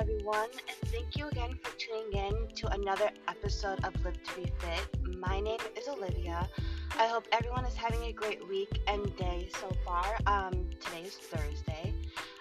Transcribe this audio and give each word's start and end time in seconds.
everyone, 0.00 0.50
and 0.68 0.90
thank 0.90 1.16
you 1.16 1.26
again 1.28 1.58
for 1.62 1.74
tuning 1.78 2.12
in 2.12 2.48
to 2.54 2.66
another 2.74 3.08
episode 3.28 3.82
of 3.82 4.04
Live 4.04 4.22
to 4.24 4.36
Be 4.36 4.52
Fit. 4.58 5.16
My 5.18 5.40
name 5.40 5.58
is 5.74 5.88
Olivia. 5.88 6.46
I 6.98 7.06
hope 7.06 7.26
everyone 7.32 7.64
is 7.64 7.74
having 7.74 8.02
a 8.02 8.12
great 8.12 8.46
week 8.46 8.78
and 8.88 9.16
day 9.16 9.48
so 9.58 9.74
far. 9.86 10.04
Um, 10.26 10.68
today 10.80 11.04
is 11.04 11.14
Thursday. 11.14 11.94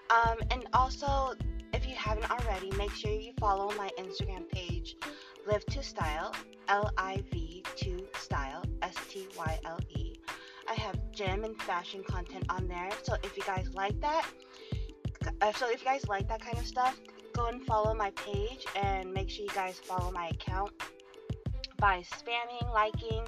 Um, 0.10 0.40
and 0.52 0.66
also, 0.74 1.34
if 1.74 1.88
you 1.88 1.96
haven't 1.96 2.30
already, 2.30 2.72
make 2.72 2.92
sure 2.92 3.12
you 3.12 3.32
follow 3.40 3.72
my 3.78 3.90
Instagram 3.98 4.50
page, 4.52 4.98
Live 5.48 5.66
to 5.68 5.82
Style, 5.82 6.34
L 6.68 6.92
I 6.98 7.24
V 7.32 7.64
2 7.78 8.06
Style, 8.18 8.66
S 8.82 8.96
T 9.10 9.28
Y 9.38 9.60
L 9.64 9.80
E. 9.92 10.14
I 10.70 10.74
have 10.74 11.00
gym 11.14 11.46
and 11.46 11.56
fashion 11.62 12.04
content 12.04 12.48
on 12.50 12.68
there, 12.68 12.90
so 13.04 13.16
if 13.24 13.38
you 13.38 13.44
guys 13.44 13.70
like 13.74 13.98
that, 14.02 14.26
uh, 15.42 15.54
so 15.54 15.70
if 15.70 15.82
you 15.82 15.86
guys 15.86 16.06
like 16.10 16.28
that 16.28 16.42
kind 16.42 16.58
of 16.58 16.68
stuff, 16.68 17.00
go 17.36 17.48
and 17.48 17.62
follow 17.66 17.94
my 17.94 18.12
page 18.12 18.66
and 18.76 19.14
make 19.14 19.30
sure 19.30 19.44
you 19.44 19.52
guys 19.54 19.78
follow 19.78 20.12
my 20.12 20.28
account 20.28 20.72
by 21.78 22.02
spamming, 22.02 22.74
liking, 22.74 23.26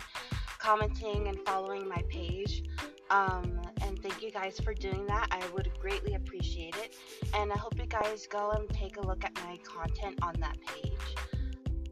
commenting, 0.60 1.28
and 1.28 1.38
following 1.46 1.88
my 1.88 2.02
page. 2.10 2.64
Um, 3.10 3.60
and 3.82 4.02
thank 4.02 4.22
you 4.22 4.32
guys 4.32 4.60
for 4.60 4.74
doing 4.74 5.06
that. 5.08 5.28
I 5.32 5.42
would 5.54 5.70
greatly 5.80 6.16
appreciate 6.16 6.76
it. 6.78 6.96
And 7.34 7.52
I 7.52 7.58
hope 7.58 7.78
you 7.78 7.86
guys 7.86 8.28
go 8.28 8.52
and 8.52 8.70
take 8.70 8.98
a 8.98 9.02
look 9.02 9.26
at 9.26 9.34
my 9.46 9.58
content 9.58 10.20
on 10.22 10.36
that 10.40 10.58
page. 10.66 11.16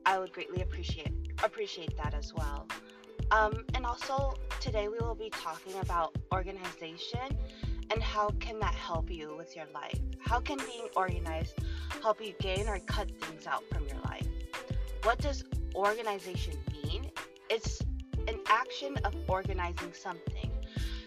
I 0.06 0.18
would 0.18 0.32
greatly 0.32 0.62
appreciate 0.62 1.12
appreciate 1.44 1.98
that 1.98 2.14
as 2.14 2.34
well. 2.34 2.68
Um, 3.32 3.66
and 3.74 3.86
also 3.86 4.36
today 4.62 4.88
we 4.88 4.98
will 5.00 5.16
be 5.16 5.30
talking 5.30 5.74
about 5.82 6.16
organization 6.32 7.38
and 7.92 8.02
how 8.02 8.30
can 8.40 8.60
that 8.60 8.74
help 8.74 9.12
you 9.12 9.36
with 9.38 9.56
your 9.56 9.66
life? 9.74 10.00
How 10.20 10.40
can 10.40 10.58
being 10.58 10.88
organized 10.96 11.56
help 12.02 12.24
you 12.24 12.34
gain 12.40 12.68
or 12.68 12.80
cut 12.80 13.10
things 13.22 13.48
out 13.48 13.64
from 13.72 13.88
your 13.88 14.00
life? 14.06 14.28
What 15.04 15.20
does 15.20 15.44
organization 15.76 16.54
mean? 16.72 17.12
It's 17.50 17.82
an 18.28 18.40
action 18.48 18.98
of 19.06 19.14
organizing 19.28 19.94
something. 19.94 20.52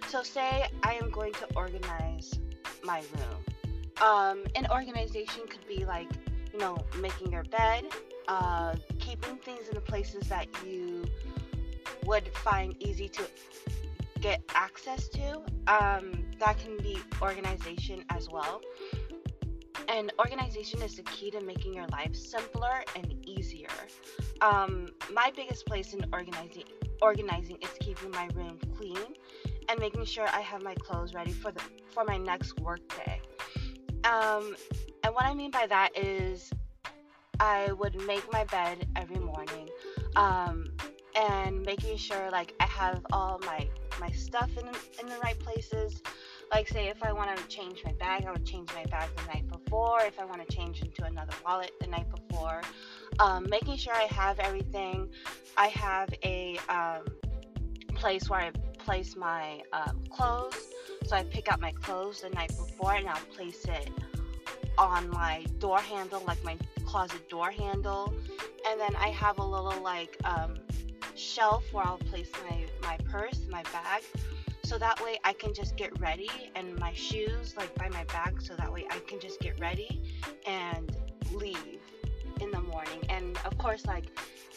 So, 0.08 0.22
say 0.22 0.66
I 0.82 0.94
am 0.94 1.10
going 1.10 1.32
to 1.34 1.46
organize 1.56 2.38
my 2.84 3.00
room. 3.00 3.44
Um, 4.00 4.44
an 4.54 4.66
organization 4.70 5.42
could 5.48 5.66
be 5.68 5.84
like, 5.84 6.08
you 6.52 6.58
know, 6.58 6.78
making 7.00 7.32
your 7.32 7.44
bed, 7.44 7.84
uh, 8.28 8.76
keeping 8.98 9.36
things 9.38 9.68
in 9.68 9.74
the 9.74 9.80
places 9.80 10.28
that 10.28 10.46
you 10.64 11.04
would 12.04 12.28
find 12.28 12.74
easy 12.80 13.08
to 13.08 13.22
get 14.18 14.42
access 14.54 15.08
to. 15.08 15.38
Um, 15.66 16.24
that 16.38 16.58
can 16.58 16.76
be 16.78 16.98
organization 17.22 18.04
as 18.10 18.28
well. 18.28 18.60
And 19.88 20.12
organization 20.18 20.82
is 20.82 20.96
the 20.96 21.02
key 21.04 21.30
to 21.30 21.40
making 21.40 21.72
your 21.72 21.86
life 21.86 22.14
simpler 22.14 22.84
and 22.94 23.14
easier. 23.26 23.68
Um, 24.40 24.88
my 25.12 25.32
biggest 25.34 25.66
place 25.66 25.94
in 25.94 26.04
organizing 26.12 26.64
organizing 27.00 27.56
is 27.62 27.70
keeping 27.80 28.10
my 28.10 28.28
room 28.34 28.58
clean 28.76 28.98
and 29.68 29.78
making 29.78 30.04
sure 30.04 30.26
I 30.26 30.40
have 30.40 30.62
my 30.62 30.74
clothes 30.74 31.14
ready 31.14 31.32
for 31.32 31.52
the 31.52 31.62
for 31.92 32.04
my 32.04 32.18
next 32.18 32.58
work 32.60 32.80
day. 33.04 33.20
Um, 34.04 34.56
and 35.04 35.14
what 35.14 35.24
I 35.24 35.34
mean 35.34 35.50
by 35.50 35.66
that 35.66 35.96
is 35.96 36.50
I 37.40 37.72
would 37.72 37.94
make 38.06 38.30
my 38.32 38.44
bed 38.44 38.86
every 38.96 39.18
morning. 39.18 39.68
Um, 40.16 40.66
making 41.68 41.98
sure 41.98 42.30
like 42.30 42.54
I 42.60 42.64
have 42.64 43.04
all 43.12 43.38
my 43.44 43.68
my 44.00 44.10
stuff 44.10 44.50
in 44.56 44.66
in 45.00 45.06
the 45.12 45.18
right 45.22 45.38
places. 45.38 46.02
Like 46.50 46.66
say 46.66 46.88
if 46.88 47.02
I 47.02 47.12
want 47.12 47.28
to 47.36 47.46
change 47.56 47.82
my 47.84 47.92
bag, 47.92 48.24
I 48.26 48.32
would 48.32 48.46
change 48.46 48.70
my 48.74 48.86
bag 48.86 49.10
the 49.18 49.26
night 49.34 49.46
before. 49.56 50.00
If 50.12 50.18
I 50.18 50.24
want 50.24 50.40
to 50.48 50.56
change 50.56 50.80
into 50.80 51.04
another 51.04 51.34
wallet 51.44 51.72
the 51.78 51.88
night 51.88 52.08
before, 52.16 52.62
um, 53.18 53.46
making 53.50 53.76
sure 53.76 53.92
I 53.94 54.08
have 54.22 54.38
everything. 54.38 55.10
I 55.58 55.68
have 55.88 56.08
a 56.24 56.58
um, 56.70 57.04
place 57.94 58.30
where 58.30 58.40
I 58.40 58.50
place 58.78 59.14
my 59.14 59.60
um, 59.74 60.02
clothes. 60.08 60.62
So 61.04 61.16
I 61.16 61.22
pick 61.24 61.52
out 61.52 61.60
my 61.60 61.72
clothes 61.72 62.22
the 62.22 62.30
night 62.30 62.52
before 62.62 62.94
and 62.94 63.06
I'll 63.06 63.28
place 63.36 63.66
it 63.66 63.90
on 64.78 65.10
my 65.10 65.44
door 65.58 65.80
handle, 65.80 66.22
like 66.26 66.42
my 66.44 66.56
closet 66.86 67.28
door 67.28 67.50
handle. 67.50 68.14
And 68.66 68.80
then 68.80 68.96
I 68.96 69.08
have 69.08 69.38
a 69.38 69.44
little 69.44 69.82
like 69.82 70.16
um, 70.24 70.54
shelf 71.18 71.64
where 71.72 71.84
I'll 71.84 71.98
place 71.98 72.30
my, 72.48 72.64
my 72.82 72.96
purse, 73.10 73.40
my 73.50 73.62
bag. 73.64 74.02
So 74.64 74.78
that 74.78 75.02
way 75.02 75.18
I 75.24 75.32
can 75.32 75.54
just 75.54 75.76
get 75.76 75.98
ready 75.98 76.30
and 76.54 76.78
my 76.78 76.92
shoes 76.92 77.54
like 77.56 77.74
by 77.74 77.88
my 77.88 78.04
bag 78.04 78.40
so 78.40 78.54
that 78.54 78.72
way 78.72 78.86
I 78.90 78.98
can 79.00 79.18
just 79.18 79.40
get 79.40 79.58
ready 79.58 80.02
and 80.46 80.94
leave 81.32 81.80
in 82.40 82.50
the 82.50 82.60
morning. 82.60 83.02
And 83.08 83.38
of 83.44 83.56
course 83.58 83.86
like 83.86 84.06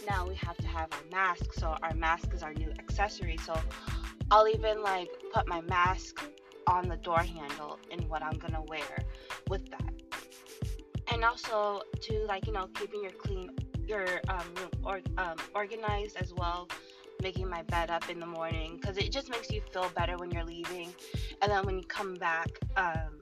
now 0.08 0.28
we 0.28 0.36
have 0.36 0.58
to 0.58 0.68
have 0.68 0.90
our 0.92 1.04
mask. 1.12 1.54
So 1.54 1.78
our 1.82 1.94
mask 1.94 2.34
is 2.34 2.44
our 2.44 2.54
new 2.54 2.72
accessory. 2.78 3.38
So 3.38 3.58
I'll 4.30 4.48
even 4.48 4.82
like 4.82 5.10
put 5.34 5.48
my 5.48 5.62
mask 5.62 6.22
on 6.68 6.88
the 6.88 6.98
door 6.98 7.20
handle 7.20 7.80
in 7.90 8.08
what 8.08 8.22
I'm 8.22 8.38
gonna 8.38 8.64
wear 8.64 9.06
with 9.50 9.70
that. 9.72 9.94
And 11.12 11.24
also 11.24 11.82
to 12.02 12.26
like 12.28 12.48
you 12.48 12.54
know 12.54 12.68
keeping 12.76 13.02
your 13.02 13.14
clean 13.14 13.50
your 13.92 14.08
um, 14.30 14.48
room 14.56 14.72
or 14.86 15.02
um, 15.18 15.36
organized 15.54 16.16
as 16.16 16.34
well 16.34 16.68
making 17.22 17.48
my 17.48 17.62
bed 17.64 17.92
up 17.92 18.10
in 18.10 18.20
the 18.20 18.26
morning 18.26 18.80
because 18.80 18.98
it 18.98 19.12
just 19.12 19.30
makes 19.30 19.52
you 19.52 19.62
feel 19.72 19.92
better 19.96 20.18
when 20.18 20.32
you're 20.32 20.44
leaving. 20.44 20.92
And 21.42 21.52
then 21.52 21.64
when 21.66 21.78
you 21.78 21.86
come 21.86 22.16
back 22.16 22.48
um, 22.78 23.22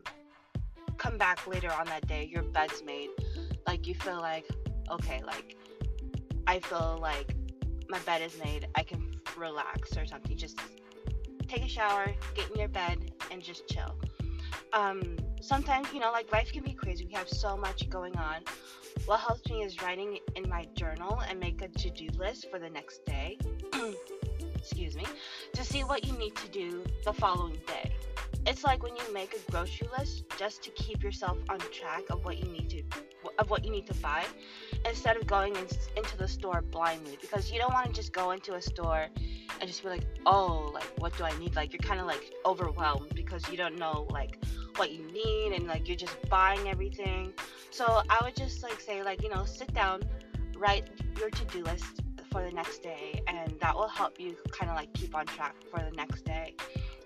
come 0.98 1.18
back 1.18 1.46
later 1.48 1.72
on 1.72 1.86
that 1.88 2.08
day 2.08 2.30
your 2.32 2.44
bed's 2.44 2.84
made. 2.86 3.10
Like 3.68 3.88
you 3.88 3.96
feel 3.96 4.20
like 4.20 4.48
okay 4.92 5.22
like 5.26 5.56
i 6.48 6.60
feel 6.60 6.98
like 7.00 7.36
my 7.90 8.00
bed 8.00 8.22
is 8.22 8.38
made. 8.44 8.68
I 8.76 8.84
can 8.84 9.16
relax 9.36 9.98
or 9.98 10.06
something. 10.06 10.38
Just 10.38 10.60
take 11.48 11.64
a 11.64 11.68
shower 11.68 12.14
get 12.36 12.50
in 12.52 12.60
your 12.60 12.70
bed 12.70 13.12
and 13.32 13.42
just 13.42 13.68
chill. 13.68 13.96
Um, 14.72 15.18
sometimes 15.42 15.92
you 15.94 16.00
know 16.00 16.12
like 16.12 16.32
life 16.32 16.52
can 16.52 16.64
be 16.64 16.74
crazy 16.74 17.06
we 17.06 17.14
have 17.14 17.30
so 17.30 17.56
much 17.58 17.90
going 17.90 18.16
on 18.18 18.42
what 19.06 19.20
helps 19.22 19.50
me 19.50 19.64
is 19.64 19.82
writing 19.82 20.20
in 20.36 20.48
my 20.48 20.68
journal 20.76 21.22
and 21.28 21.40
make 21.40 21.62
a 21.62 21.68
to 21.68 21.90
do 21.90 22.08
list 22.18 22.50
for 22.52 22.60
the 22.60 22.70
next 22.70 23.04
day. 23.06 23.38
Excuse 24.56 24.96
me. 24.96 25.06
To 25.54 25.64
see 25.64 25.84
what 25.84 26.06
you 26.06 26.14
need 26.14 26.36
to 26.36 26.48
do 26.50 26.84
the 27.06 27.14
following 27.14 27.60
day. 27.66 27.92
It's 28.46 28.64
like 28.64 28.84
when 28.84 28.96
you 28.96 29.14
make 29.14 29.34
a 29.36 29.52
grocery 29.52 29.88
list 29.98 30.26
just 30.38 30.64
to 30.64 30.70
keep 30.72 31.04
yourself 31.04 31.38
on 31.50 31.60
track 31.72 32.04
of 32.10 32.24
what 32.24 32.38
you 32.38 32.46
need 32.52 32.70
to 32.70 32.84
of 33.38 33.50
what 33.50 33.66
you 33.66 33.72
need 33.72 33.86
to 33.88 33.94
buy 33.96 34.26
instead 34.86 35.18
of 35.18 35.28
going 35.28 35.56
in, 35.56 35.68
into 35.98 36.18
the 36.18 36.28
store 36.28 36.62
blindly 36.62 37.18
because 37.20 37.52
you 37.52 37.60
don't 37.60 37.74
want 37.74 37.86
to 37.88 37.92
just 37.92 38.14
go 38.14 38.32
into 38.32 38.54
a 38.54 38.62
store 38.62 39.08
and 39.60 39.68
just 39.68 39.84
be 39.84 39.90
like, 39.90 40.06
"Oh, 40.26 40.72
like 40.74 40.88
what 41.00 41.18
do 41.18 41.24
I 41.24 41.38
need?" 41.38 41.56
Like 41.56 41.74
you're 41.74 41.80
kind 41.80 42.00
of 42.00 42.08
like 42.08 42.32
overwhelmed 42.46 43.14
because 43.16 43.48
you 43.50 43.58
don't 43.58 43.78
know 43.78 44.08
like 44.10 44.38
what 44.76 44.92
you 44.92 45.06
need 45.12 45.54
and 45.54 45.68
like 45.68 45.88
you're 45.88 45.98
just 45.98 46.16
buying 46.30 46.68
everything. 46.68 47.34
So 47.72 48.02
I 48.10 48.20
would 48.24 48.36
just 48.36 48.64
like 48.64 48.80
say 48.80 49.04
like, 49.04 49.24
you 49.24 49.30
know, 49.30 49.46
sit 49.46 49.74
down, 49.74 50.04
write 50.58 50.90
your 51.18 51.30
to-do 51.30 51.64
list 51.64 52.02
for 52.32 52.44
the 52.44 52.52
next 52.52 52.84
day 52.84 53.22
and 53.28 53.60
that 53.60 53.76
will 53.76 53.88
help 53.88 54.20
you 54.20 54.36
kind 54.52 54.70
of 54.70 54.78
like 54.78 54.94
keep 54.94 55.16
on 55.16 55.26
track 55.26 55.56
for 55.72 55.80
the 55.80 55.96
next 55.96 56.26
day 56.26 56.56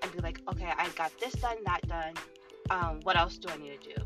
and 0.02 0.12
be 0.12 0.20
like, 0.20 0.40
okay, 0.50 0.72
I 0.78 0.90
got 0.90 1.12
this 1.20 1.34
done, 1.34 1.58
that 1.66 1.88
done. 1.88 2.14
Um, 2.70 3.00
what 3.04 3.18
else 3.18 3.38
do 3.38 3.50
I 3.50 3.58
need 3.58 3.80
to 3.82 3.96
do? 3.96 4.02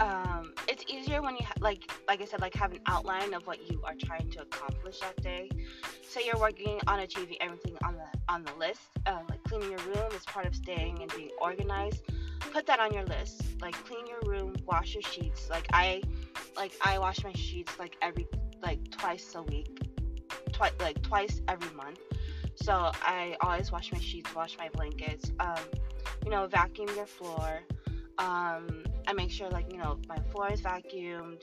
Um, 0.00 0.54
it's 0.66 0.82
easier 0.88 1.20
when 1.20 1.36
you 1.36 1.44
ha- 1.44 1.52
like 1.60 1.90
like 2.08 2.22
I 2.22 2.24
said 2.24 2.40
like 2.40 2.54
have 2.54 2.72
an 2.72 2.80
outline 2.86 3.34
of 3.34 3.46
what 3.46 3.70
you 3.70 3.82
are 3.84 3.94
trying 4.02 4.30
to 4.30 4.40
accomplish 4.40 4.98
that 5.00 5.20
day. 5.22 5.50
Say 6.02 6.22
you're 6.24 6.38
working 6.38 6.80
on 6.86 7.00
achieving 7.00 7.36
everything 7.40 7.76
on 7.84 7.96
the 7.96 8.32
on 8.32 8.42
the 8.44 8.54
list. 8.54 8.80
Uh, 9.04 9.18
like 9.28 9.39
cleaning 9.50 9.70
your 9.70 9.80
room 9.80 10.12
is 10.14 10.24
part 10.24 10.46
of 10.46 10.54
staying 10.54 11.02
and 11.02 11.12
being 11.16 11.30
organized. 11.40 12.02
Put 12.52 12.66
that 12.66 12.78
on 12.78 12.92
your 12.92 13.04
list. 13.04 13.42
Like 13.60 13.74
clean 13.84 14.06
your 14.06 14.20
room, 14.24 14.54
wash 14.64 14.94
your 14.94 15.02
sheets. 15.02 15.50
Like 15.50 15.66
I 15.72 16.02
like 16.56 16.72
I 16.82 16.98
wash 16.98 17.24
my 17.24 17.32
sheets 17.32 17.72
like 17.78 17.96
every 18.00 18.28
like 18.62 18.90
twice 18.90 19.34
a 19.34 19.42
week, 19.42 19.92
twice 20.52 20.72
like 20.80 21.02
twice 21.02 21.42
every 21.48 21.74
month. 21.74 21.98
So 22.54 22.92
I 23.02 23.36
always 23.40 23.72
wash 23.72 23.92
my 23.92 23.98
sheets, 23.98 24.34
wash 24.34 24.56
my 24.56 24.68
blankets. 24.68 25.32
Um, 25.40 25.64
you 26.24 26.30
know, 26.30 26.46
vacuum 26.46 26.88
your 26.94 27.06
floor. 27.06 27.60
Um, 28.18 28.84
I 29.06 29.12
make 29.14 29.30
sure 29.30 29.48
like 29.50 29.70
you 29.72 29.78
know 29.78 29.98
my 30.08 30.18
floor 30.30 30.52
is 30.52 30.62
vacuumed, 30.62 31.42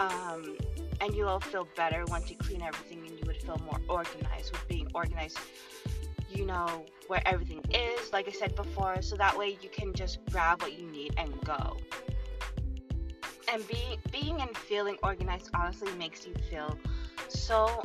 um, 0.00 0.56
and 1.00 1.14
you 1.14 1.24
will 1.24 1.40
feel 1.40 1.68
better 1.76 2.04
once 2.08 2.28
you 2.28 2.36
clean 2.36 2.62
everything, 2.62 3.06
and 3.06 3.10
you 3.10 3.24
would 3.26 3.40
feel 3.40 3.60
more 3.64 3.80
organized 3.88 4.52
with 4.52 4.66
being 4.68 4.88
organized. 4.94 5.38
You 6.28 6.46
know 6.46 6.84
where 7.06 7.22
everything 7.26 7.62
is, 7.72 8.12
like 8.12 8.28
I 8.28 8.32
said 8.32 8.54
before, 8.54 9.00
so 9.00 9.16
that 9.16 9.36
way 9.36 9.56
you 9.60 9.68
can 9.68 9.92
just 9.94 10.18
grab 10.30 10.62
what 10.62 10.78
you 10.78 10.86
need 10.86 11.14
and 11.16 11.32
go. 11.44 11.76
And 13.52 13.66
being 13.68 13.98
being 14.10 14.40
and 14.40 14.56
feeling 14.56 14.96
organized 15.02 15.50
honestly 15.54 15.92
makes 15.92 16.26
you 16.26 16.34
feel 16.50 16.76
so 17.28 17.80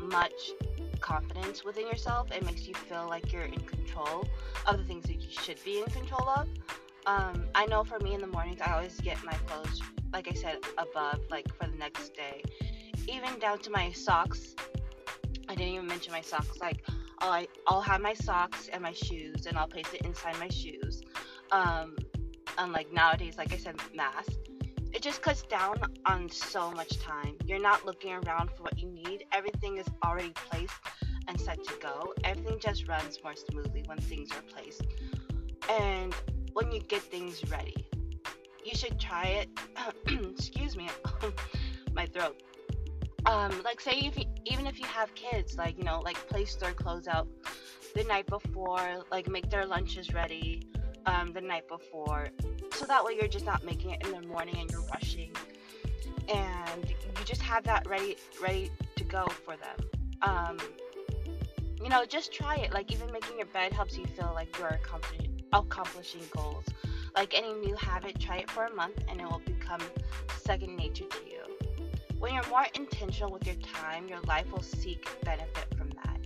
much 0.00 0.52
confidence 1.00 1.64
within 1.64 1.86
yourself. 1.86 2.30
It 2.30 2.44
makes 2.44 2.66
you 2.66 2.74
feel 2.74 3.06
like 3.08 3.32
you're 3.32 3.44
in 3.44 3.60
control 3.60 4.26
of 4.66 4.78
the 4.78 4.84
things 4.84 5.04
that 5.06 5.20
you 5.20 5.30
should 5.30 5.62
be 5.64 5.80
in 5.80 5.86
control 5.86 6.28
of. 6.28 6.48
Um, 7.06 7.46
I 7.54 7.64
know 7.66 7.84
for 7.84 7.98
me 8.00 8.14
in 8.14 8.20
the 8.20 8.26
mornings, 8.26 8.60
I 8.60 8.72
always 8.72 9.00
get 9.00 9.22
my 9.24 9.32
clothes, 9.46 9.80
like 10.12 10.28
I 10.28 10.34
said, 10.34 10.58
above, 10.76 11.20
like 11.30 11.46
for 11.54 11.66
the 11.66 11.76
next 11.76 12.14
day. 12.14 12.42
Even 13.08 13.38
down 13.38 13.58
to 13.60 13.70
my 13.70 13.90
socks. 13.92 14.54
I 15.48 15.54
didn't 15.54 15.72
even 15.72 15.86
mention 15.86 16.12
my 16.12 16.20
socks. 16.20 16.58
Like, 16.60 16.84
I'll, 17.20 17.46
I'll 17.66 17.80
have 17.80 18.00
my 18.00 18.14
socks 18.14 18.68
and 18.72 18.82
my 18.82 18.92
shoes, 18.92 19.46
and 19.46 19.56
I'll 19.56 19.68
place 19.68 19.92
it 19.92 20.02
inside 20.02 20.38
my 20.38 20.48
shoes. 20.48 21.02
Um, 21.50 21.96
unlike 22.58 22.92
nowadays, 22.92 23.36
like 23.38 23.52
I 23.52 23.56
said, 23.56 23.76
mask. 23.94 24.32
It 24.92 25.02
just 25.02 25.20
cuts 25.20 25.42
down 25.42 25.76
on 26.06 26.30
so 26.30 26.70
much 26.70 26.98
time. 27.00 27.36
You're 27.44 27.60
not 27.60 27.84
looking 27.84 28.12
around 28.12 28.50
for 28.56 28.62
what 28.62 28.78
you 28.78 28.88
need. 28.88 29.24
Everything 29.32 29.76
is 29.76 29.86
already 30.04 30.32
placed 30.50 30.74
and 31.26 31.38
set 31.38 31.62
to 31.64 31.74
go. 31.80 32.14
Everything 32.24 32.58
just 32.58 32.88
runs 32.88 33.18
more 33.22 33.36
smoothly 33.36 33.84
when 33.86 33.98
things 33.98 34.30
are 34.32 34.42
placed. 34.42 34.82
And 35.68 36.14
when 36.54 36.72
you 36.72 36.80
get 36.80 37.02
things 37.02 37.42
ready. 37.50 37.86
You 38.64 38.74
should 38.74 38.98
try 38.98 39.24
it. 39.24 39.48
Excuse 40.36 40.76
me, 40.76 40.88
my 41.92 42.06
throat. 42.06 42.42
Um, 43.26 43.62
like 43.64 43.80
say 43.80 43.92
if 43.92 44.16
you, 44.18 44.24
even 44.46 44.66
if 44.66 44.78
you 44.78 44.86
have 44.86 45.14
kids, 45.14 45.56
like 45.56 45.76
you 45.76 45.84
know, 45.84 46.00
like 46.00 46.16
place 46.28 46.54
their 46.56 46.72
clothes 46.72 47.08
out 47.08 47.28
the 47.94 48.04
night 48.04 48.26
before, 48.26 49.04
like 49.10 49.28
make 49.28 49.50
their 49.50 49.66
lunches 49.66 50.14
ready 50.14 50.62
um, 51.06 51.32
the 51.32 51.40
night 51.40 51.68
before, 51.68 52.28
so 52.72 52.86
that 52.86 53.04
way 53.04 53.16
you're 53.18 53.28
just 53.28 53.44
not 53.44 53.64
making 53.64 53.90
it 53.90 54.06
in 54.06 54.12
the 54.12 54.26
morning 54.28 54.56
and 54.58 54.70
you're 54.70 54.86
rushing, 54.92 55.32
and 56.32 56.88
you 56.88 57.24
just 57.24 57.42
have 57.42 57.64
that 57.64 57.86
ready 57.88 58.16
ready 58.42 58.70
to 58.96 59.04
go 59.04 59.26
for 59.44 59.56
them. 59.56 59.88
Um, 60.22 60.58
you 61.82 61.88
know, 61.88 62.04
just 62.04 62.32
try 62.32 62.56
it. 62.56 62.72
Like 62.72 62.92
even 62.92 63.10
making 63.12 63.36
your 63.36 63.46
bed 63.46 63.72
helps 63.72 63.96
you 63.96 64.06
feel 64.06 64.32
like 64.34 64.56
you're 64.58 64.68
accomplishing 64.68 65.42
accomplishing 65.52 66.22
goals. 66.30 66.64
Like 67.16 67.34
any 67.34 67.52
new 67.54 67.74
habit, 67.76 68.20
try 68.20 68.38
it 68.38 68.50
for 68.50 68.66
a 68.66 68.74
month 68.74 69.02
and 69.08 69.20
it 69.20 69.28
will 69.28 69.42
become 69.44 69.80
second 70.36 70.76
nature 70.76 71.06
to 71.06 71.18
you. 71.30 71.57
When 72.18 72.34
you're 72.34 72.48
more 72.48 72.66
intentional 72.74 73.32
with 73.32 73.46
your 73.46 73.56
time, 73.56 74.08
your 74.08 74.20
life 74.22 74.50
will 74.52 74.62
seek 74.62 75.08
benefit 75.24 75.74
from 75.76 75.90
that. 75.90 76.18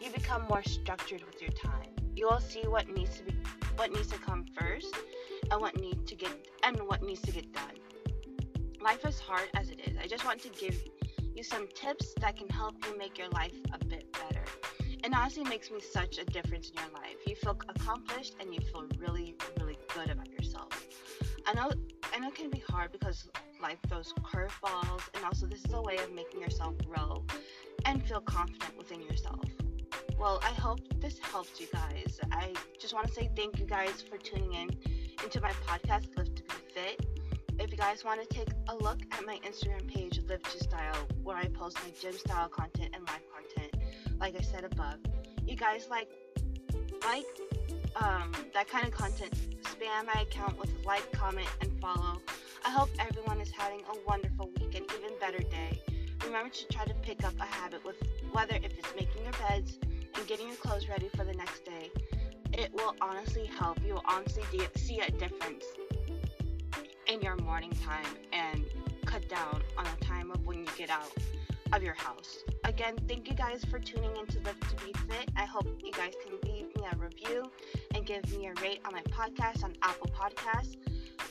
You 0.00 0.10
become 0.10 0.42
more 0.48 0.62
structured 0.62 1.24
with 1.24 1.40
your 1.40 1.50
time. 1.50 1.90
You 2.14 2.28
will 2.28 2.40
see 2.40 2.62
what 2.62 2.88
needs 2.88 3.16
to 3.18 3.24
be 3.24 3.34
what 3.76 3.92
needs 3.92 4.08
to 4.08 4.18
come 4.18 4.44
first 4.58 4.94
and 5.50 5.60
what 5.60 5.80
needs 5.80 6.10
to 6.10 6.16
get 6.16 6.32
and 6.64 6.76
what 6.82 7.02
needs 7.02 7.22
to 7.22 7.32
get 7.32 7.52
done. 7.52 7.76
Life 8.80 9.04
is 9.06 9.20
hard 9.20 9.48
as 9.54 9.70
it 9.70 9.80
is. 9.86 9.96
I 10.02 10.06
just 10.06 10.24
want 10.24 10.40
to 10.42 10.48
give 10.48 10.76
you 11.34 11.42
some 11.42 11.68
tips 11.74 12.14
that 12.20 12.36
can 12.36 12.48
help 12.48 12.74
you 12.86 12.98
make 12.98 13.16
your 13.16 13.28
life 13.28 13.54
a 13.72 13.84
bit 13.84 14.12
better 14.12 14.44
it 15.04 15.14
honestly 15.14 15.44
makes 15.44 15.70
me 15.70 15.80
such 15.80 16.18
a 16.18 16.24
difference 16.24 16.70
in 16.70 16.74
your 16.76 17.00
life. 17.00 17.16
You 17.26 17.36
feel 17.36 17.56
accomplished 17.68 18.34
and 18.40 18.52
you 18.52 18.60
feel 18.60 18.84
really, 18.98 19.36
really 19.58 19.78
good 19.94 20.10
about 20.10 20.30
yourself. 20.30 20.68
I 21.46 21.54
know, 21.54 21.70
I 22.12 22.18
know 22.18 22.28
it 22.28 22.34
can 22.34 22.50
be 22.50 22.62
hard 22.68 22.92
because 22.92 23.28
life 23.60 23.78
throws 23.88 24.12
curveballs, 24.22 25.02
and 25.14 25.24
also 25.24 25.46
this 25.46 25.64
is 25.64 25.72
a 25.72 25.80
way 25.82 25.96
of 25.98 26.12
making 26.12 26.40
yourself 26.40 26.74
grow 26.86 27.24
and 27.84 28.06
feel 28.06 28.20
confident 28.20 28.76
within 28.76 29.00
yourself. 29.02 29.44
Well, 30.18 30.40
I 30.42 30.50
hope 30.50 30.80
this 31.00 31.18
helps 31.18 31.60
you 31.60 31.66
guys. 31.72 32.18
I 32.32 32.52
just 32.78 32.94
want 32.94 33.06
to 33.08 33.12
say 33.12 33.30
thank 33.36 33.58
you 33.58 33.66
guys 33.66 34.02
for 34.02 34.18
tuning 34.18 34.54
in 34.54 34.70
into 35.22 35.40
my 35.40 35.52
podcast, 35.66 36.16
Live 36.16 36.34
to 36.34 36.42
Be 36.42 36.54
Fit. 36.74 37.06
If 37.58 37.70
you 37.72 37.76
guys 37.76 38.04
want 38.04 38.20
to 38.20 38.36
take 38.36 38.48
a 38.68 38.76
look 38.76 38.98
at 39.12 39.24
my 39.26 39.38
Instagram 39.46 39.86
page, 39.88 40.20
Live 40.28 40.42
to 40.42 40.58
Style, 40.58 41.06
where 41.22 41.36
I 41.36 41.46
post 41.46 41.78
my 41.84 41.92
gym 42.00 42.12
style 42.12 42.48
content 42.48 42.94
and 42.94 43.04
live 43.06 43.22
content, 43.32 43.82
like 44.20 44.36
I 44.36 44.42
said 44.42 44.64
above. 44.64 44.98
You 45.46 45.56
guys 45.56 45.88
like 45.90 46.08
like 47.04 47.24
um, 47.96 48.32
that 48.54 48.68
kind 48.68 48.86
of 48.86 48.92
content, 48.92 49.32
spam 49.62 50.06
my 50.12 50.22
account 50.22 50.58
with 50.58 50.70
like, 50.84 51.10
comment, 51.12 51.48
and 51.60 51.70
follow. 51.80 52.20
I 52.64 52.70
hope 52.70 52.90
everyone 52.98 53.40
is 53.40 53.50
having 53.50 53.80
a 53.80 54.06
wonderful 54.06 54.50
week 54.60 54.74
and 54.74 54.84
even 54.98 55.18
better 55.20 55.38
day. 55.38 55.80
Remember 56.24 56.50
to 56.50 56.68
try 56.68 56.84
to 56.84 56.94
pick 56.94 57.24
up 57.24 57.34
a 57.40 57.44
habit 57.44 57.84
with 57.84 57.96
whether 58.32 58.56
if 58.56 58.76
it's 58.78 58.94
making 58.96 59.22
your 59.22 59.32
beds 59.48 59.78
and 60.16 60.26
getting 60.26 60.48
your 60.48 60.56
clothes 60.56 60.88
ready 60.88 61.08
for 61.16 61.24
the 61.24 61.34
next 61.34 61.64
day. 61.64 61.90
It 62.52 62.72
will 62.74 62.94
honestly 63.00 63.46
help. 63.46 63.78
You 63.86 63.94
will 63.94 64.04
honestly 64.06 64.42
see 64.76 65.00
a 65.00 65.10
difference 65.10 65.64
in 67.06 67.20
your 67.20 67.36
morning 67.36 67.72
time 67.84 68.06
and 68.32 68.64
cut 69.06 69.28
down 69.28 69.62
on 69.76 69.84
the 69.98 70.04
time 70.04 70.30
of 70.30 70.44
when 70.46 70.58
you 70.58 70.66
get 70.76 70.90
out 70.90 71.12
of 71.72 71.82
your 71.82 71.94
house. 71.94 72.44
Again, 72.64 72.96
thank 73.08 73.28
you 73.28 73.34
guys 73.34 73.64
for 73.64 73.78
tuning 73.78 74.16
in 74.16 74.26
to 74.26 74.40
Live 74.40 74.60
to 74.60 74.84
Be 74.84 74.92
Fit. 75.08 75.30
I 75.36 75.44
hope 75.44 75.66
you 75.82 75.92
guys 75.92 76.14
can 76.24 76.38
leave 76.50 76.66
me 76.76 76.84
a 76.90 76.96
review 76.96 77.50
and 77.94 78.04
give 78.06 78.30
me 78.36 78.46
a 78.46 78.54
rate 78.60 78.80
on 78.84 78.92
my 78.92 79.02
podcast 79.02 79.64
on 79.64 79.74
Apple 79.82 80.08
Podcasts. 80.08 80.76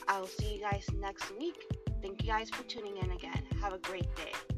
I 0.06 0.20
will 0.20 0.26
see 0.26 0.54
you 0.54 0.60
guys 0.60 0.86
next 0.98 1.36
week. 1.38 1.66
Thank 2.02 2.22
you 2.22 2.28
guys 2.28 2.50
for 2.50 2.62
tuning 2.64 2.96
in 2.96 3.10
again. 3.10 3.42
Have 3.60 3.72
a 3.72 3.78
great 3.78 4.14
day. 4.16 4.57